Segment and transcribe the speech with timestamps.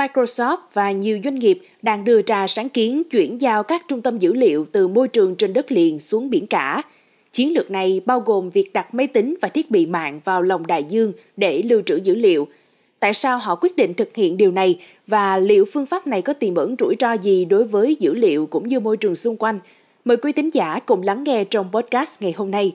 [0.00, 4.18] Microsoft và nhiều doanh nghiệp đang đưa ra sáng kiến chuyển giao các trung tâm
[4.18, 6.82] dữ liệu từ môi trường trên đất liền xuống biển cả.
[7.32, 10.66] Chiến lược này bao gồm việc đặt máy tính và thiết bị mạng vào lòng
[10.66, 12.48] đại dương để lưu trữ dữ liệu.
[13.00, 16.32] Tại sao họ quyết định thực hiện điều này và liệu phương pháp này có
[16.32, 19.58] tiềm ẩn rủi ro gì đối với dữ liệu cũng như môi trường xung quanh?
[20.04, 22.72] Mời quý tín giả cùng lắng nghe trong podcast ngày hôm nay.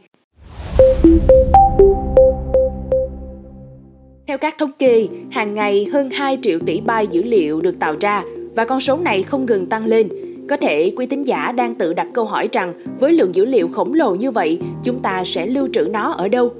[4.28, 7.96] Theo các thống kê, hàng ngày hơn 2 triệu tỷ byte dữ liệu được tạo
[8.02, 8.24] ra
[8.55, 10.10] và con số này không ngừng tăng lên.
[10.50, 13.68] Có thể quý tín giả đang tự đặt câu hỏi rằng với lượng dữ liệu
[13.68, 16.54] khổng lồ như vậy, chúng ta sẽ lưu trữ nó ở đâu?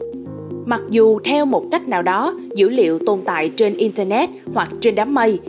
[0.66, 4.95] Mặc dù theo một cách nào đó, dữ liệu tồn tại trên internet hoặc trên
[4.95, 5.40] đám mây,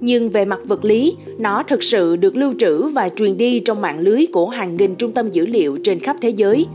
[0.00, 3.80] nhưng về mặt vật lý, nó thực sự được lưu trữ và truyền đi trong
[3.80, 6.66] mạng lưới của hàng nghìn trung tâm dữ liệu trên khắp thế giới.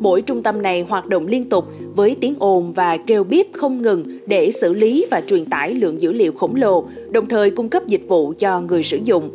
[0.00, 1.64] Mỗi trung tâm này hoạt động liên tục
[1.96, 6.00] với tiếng ồn và kêu bíp không ngừng để xử lý và truyền tải lượng
[6.00, 9.30] dữ liệu khổng lồ, đồng thời cung cấp dịch vụ cho người sử dụng.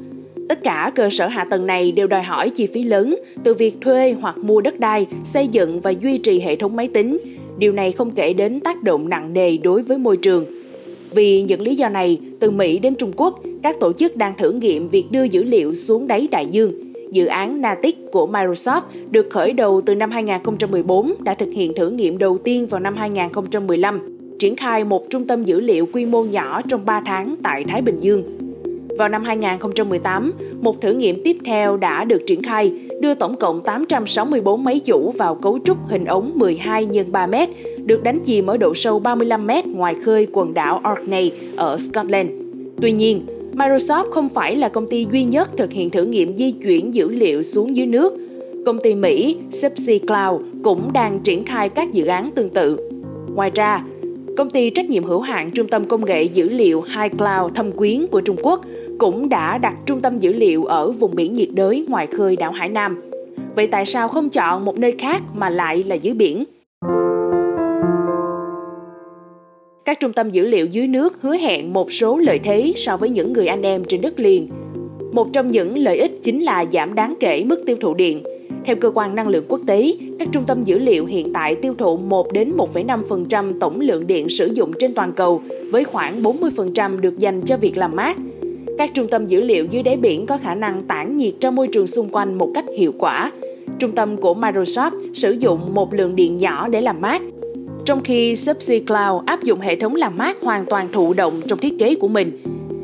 [0.49, 3.75] Tất cả cơ sở hạ tầng này đều đòi hỏi chi phí lớn, từ việc
[3.81, 7.17] thuê hoặc mua đất đai, xây dựng và duy trì hệ thống máy tính.
[7.57, 10.45] Điều này không kể đến tác động nặng nề đối với môi trường.
[11.11, 14.51] Vì những lý do này, từ Mỹ đến Trung Quốc, các tổ chức đang thử
[14.51, 19.27] nghiệm việc đưa dữ liệu xuống đáy đại dương dự án Natic của Microsoft được
[19.29, 24.17] khởi đầu từ năm 2014 đã thực hiện thử nghiệm đầu tiên vào năm 2015,
[24.39, 27.81] triển khai một trung tâm dữ liệu quy mô nhỏ trong 3 tháng tại Thái
[27.81, 28.23] Bình Dương.
[28.97, 33.63] Vào năm 2018, một thử nghiệm tiếp theo đã được triển khai, đưa tổng cộng
[33.63, 37.33] 864 máy chủ vào cấu trúc hình ống 12 x 3 m,
[37.85, 42.29] được đánh chìm ở độ sâu 35 m ngoài khơi quần đảo Orkney ở Scotland.
[42.81, 46.51] Tuy nhiên, Microsoft không phải là công ty duy nhất thực hiện thử nghiệm di
[46.51, 48.13] chuyển dữ liệu xuống dưới nước.
[48.65, 52.89] Công ty Mỹ Subsea Cloud cũng đang triển khai các dự án tương tự.
[53.35, 53.83] Ngoài ra,
[54.37, 57.71] công ty trách nhiệm hữu hạn Trung tâm Công nghệ Dữ liệu High Cloud Thâm
[57.71, 58.61] Quyến của Trung Quốc
[58.99, 62.51] cũng đã đặt trung tâm dữ liệu ở vùng biển nhiệt đới ngoài khơi đảo
[62.51, 63.01] Hải Nam.
[63.55, 66.43] Vậy tại sao không chọn một nơi khác mà lại là dưới biển?
[69.85, 73.09] Các trung tâm dữ liệu dưới nước hứa hẹn một số lợi thế so với
[73.09, 74.49] những người anh em trên đất liền.
[75.11, 78.23] Một trong những lợi ích chính là giảm đáng kể mức tiêu thụ điện.
[78.65, 81.75] Theo cơ quan năng lượng quốc tế, các trung tâm dữ liệu hiện tại tiêu
[81.77, 86.99] thụ 1 đến 1,5% tổng lượng điện sử dụng trên toàn cầu, với khoảng 40%
[86.99, 88.17] được dành cho việc làm mát.
[88.77, 91.67] Các trung tâm dữ liệu dưới đáy biển có khả năng tản nhiệt ra môi
[91.67, 93.31] trường xung quanh một cách hiệu quả.
[93.79, 97.21] Trung tâm của Microsoft sử dụng một lượng điện nhỏ để làm mát,
[97.85, 101.59] trong khi Subsea Cloud áp dụng hệ thống làm mát hoàn toàn thụ động trong
[101.59, 102.31] thiết kế của mình.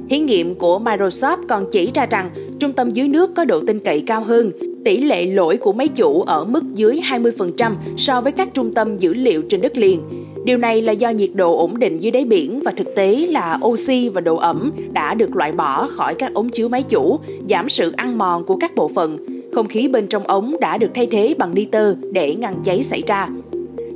[0.10, 2.30] Thí nghiệm của Microsoft còn chỉ ra rằng
[2.60, 4.52] trung tâm dưới nước có độ tin cậy cao hơn,
[4.86, 8.98] tỷ lệ lỗi của máy chủ ở mức dưới 20% so với các trung tâm
[8.98, 10.02] dữ liệu trên đất liền.
[10.46, 13.60] Điều này là do nhiệt độ ổn định dưới đáy biển và thực tế là
[13.66, 17.70] oxy và độ ẩm đã được loại bỏ khỏi các ống chứa máy chủ, giảm
[17.70, 19.18] sự ăn mòn của các bộ phận.
[19.54, 23.04] Không khí bên trong ống đã được thay thế bằng nitơ để ngăn cháy xảy
[23.08, 23.30] ra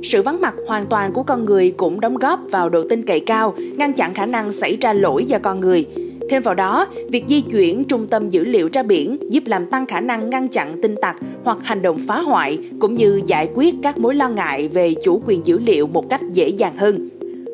[0.04, 3.20] sự vắng mặt hoàn toàn của con người cũng đóng góp vào độ tin cậy
[3.20, 5.86] cao, ngăn chặn khả năng xảy ra lỗi do con người.
[6.30, 9.86] Thêm vào đó, việc di chuyển trung tâm dữ liệu ra biển giúp làm tăng
[9.86, 13.74] khả năng ngăn chặn tin tặc hoặc hành động phá hoại, cũng như giải quyết
[13.82, 17.08] các mối lo ngại về chủ quyền dữ liệu một cách dễ dàng hơn.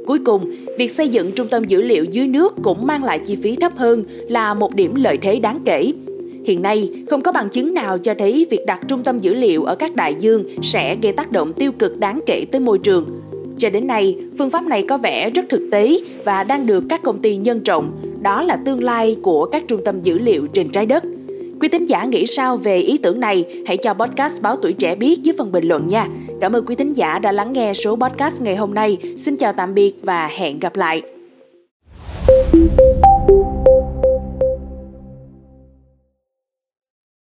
[0.07, 3.37] Cuối cùng, việc xây dựng trung tâm dữ liệu dưới nước cũng mang lại chi
[3.43, 5.93] phí thấp hơn là một điểm lợi thế đáng kể.
[6.45, 9.65] Hiện nay, không có bằng chứng nào cho thấy việc đặt trung tâm dữ liệu
[9.65, 13.21] ở các đại dương sẽ gây tác động tiêu cực đáng kể tới môi trường.
[13.59, 17.03] Cho đến nay, phương pháp này có vẻ rất thực tế và đang được các
[17.03, 18.01] công ty nhân trọng.
[18.23, 21.05] Đó là tương lai của các trung tâm dữ liệu trên trái đất.
[21.61, 23.45] Quý tín giả nghĩ sao về ý tưởng này?
[23.67, 26.09] Hãy cho podcast Báo Tuổi Trẻ biết dưới phần bình luận nha.
[26.41, 28.99] Cảm ơn quý tín giả đã lắng nghe số podcast ngày hôm nay.
[29.17, 31.03] Xin chào tạm biệt và hẹn gặp lại.